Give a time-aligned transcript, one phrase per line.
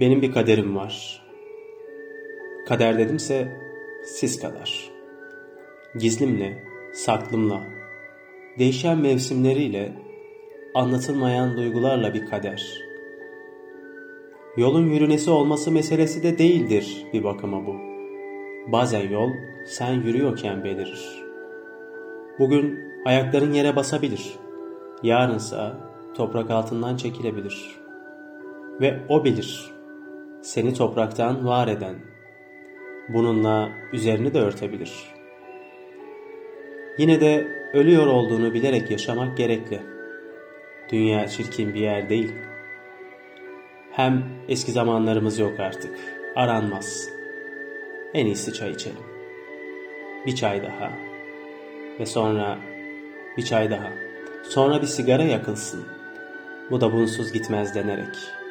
[0.00, 1.22] Benim bir kaderim var.
[2.68, 3.48] Kader dedimse
[4.04, 4.90] siz kadar.
[5.98, 7.66] Gizlimle, saklımla,
[8.58, 9.92] değişen mevsimleriyle,
[10.74, 12.86] anlatılmayan duygularla bir kader.
[14.56, 17.76] Yolun yürünesi olması meselesi de değildir bir bakıma bu.
[18.72, 19.30] Bazen yol
[19.66, 21.22] sen yürüyorken belirir.
[22.38, 24.32] Bugün ayakların yere basabilir.
[25.02, 25.76] Yarınsa
[26.14, 27.76] toprak altından çekilebilir.
[28.80, 29.75] Ve o bilir.
[30.46, 31.94] Seni topraktan var eden.
[33.08, 34.92] Bununla üzerini de örtebilir.
[36.98, 39.82] Yine de ölüyor olduğunu bilerek yaşamak gerekli.
[40.92, 42.32] Dünya çirkin bir yer değil.
[43.92, 45.98] Hem eski zamanlarımız yok artık.
[46.36, 47.08] Aranmaz.
[48.14, 49.04] En iyisi çay içelim.
[50.26, 50.92] Bir çay daha.
[52.00, 52.58] Ve sonra
[53.36, 53.92] bir çay daha.
[54.42, 55.84] Sonra bir sigara yakılsın.
[56.70, 58.45] Bu da bunsuz gitmez denerek.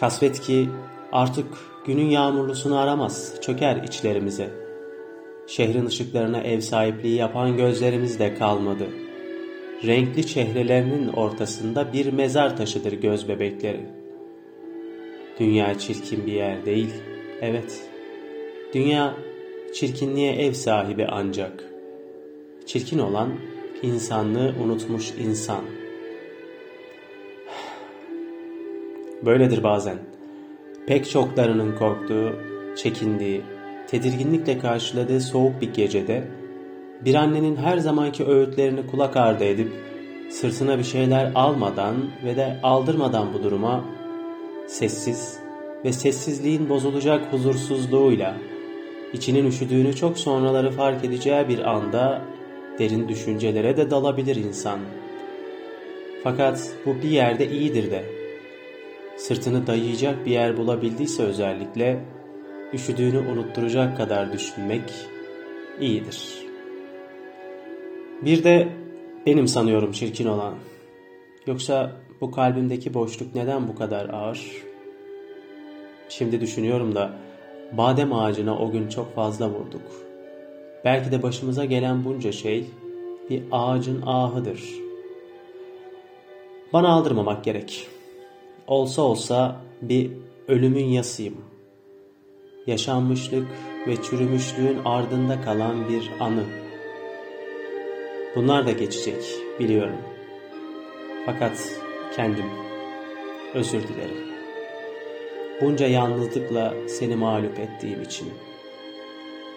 [0.00, 0.68] Kasvet ki
[1.12, 1.46] artık
[1.86, 4.50] günün yağmurlusunu aramaz, çöker içlerimize.
[5.46, 8.86] Şehrin ışıklarına ev sahipliği yapan gözlerimiz de kalmadı.
[9.84, 13.86] Renkli çehrelerinin ortasında bir mezar taşıdır göz bebekleri.
[15.38, 16.90] Dünya çirkin bir yer değil,
[17.40, 17.90] evet.
[18.74, 19.14] Dünya
[19.74, 21.64] çirkinliğe ev sahibi ancak.
[22.66, 23.32] Çirkin olan
[23.82, 25.64] insanlığı unutmuş insan.
[29.26, 29.98] Böyledir bazen.
[30.86, 32.32] Pek çoklarının korktuğu,
[32.76, 33.42] çekindiği,
[33.86, 36.24] tedirginlikle karşıladığı soğuk bir gecede
[37.04, 39.72] bir annenin her zamanki öğütlerini kulak ardı edip
[40.30, 43.84] sırtına bir şeyler almadan ve de aldırmadan bu duruma
[44.66, 45.38] sessiz
[45.84, 48.34] ve sessizliğin bozulacak huzursuzluğuyla
[49.12, 52.22] içinin üşüdüğünü çok sonraları fark edeceği bir anda
[52.78, 54.80] derin düşüncelere de dalabilir insan.
[56.24, 58.25] Fakat bu bir yerde iyidir de.
[59.16, 62.04] Sırtını dayayacak bir yer bulabildiyse özellikle
[62.72, 64.92] üşüdüğünü unutturacak kadar düşünmek
[65.80, 66.46] iyidir.
[68.22, 68.68] Bir de
[69.26, 70.54] benim sanıyorum çirkin olan.
[71.46, 74.50] Yoksa bu kalbimdeki boşluk neden bu kadar ağır?
[76.08, 77.12] Şimdi düşünüyorum da
[77.72, 79.82] badem ağacına o gün çok fazla vurduk.
[80.84, 82.64] Belki de başımıza gelen bunca şey
[83.30, 84.62] bir ağacın ahıdır.
[86.72, 87.88] Bana aldırmamak gerek.
[88.66, 90.10] Olsa olsa bir
[90.48, 91.36] ölümün yasıyım.
[92.66, 93.46] Yaşanmışlık
[93.86, 96.44] ve çürümüşlüğün ardında kalan bir anı.
[98.36, 99.24] Bunlar da geçecek
[99.60, 99.98] biliyorum.
[101.26, 101.80] Fakat
[102.16, 102.46] kendim
[103.54, 104.26] özür dilerim.
[105.60, 108.28] Bunca yalnızlıkla seni mağlup ettiğim için.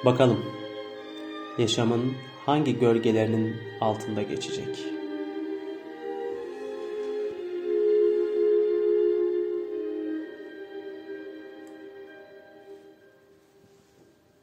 [0.06, 0.46] Bakalım
[1.58, 2.14] yaşamın
[2.46, 4.99] hangi gölgelerinin altında geçecek?''